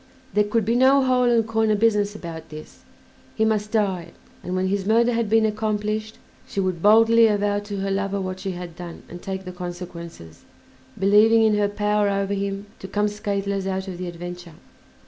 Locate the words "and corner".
1.29-1.75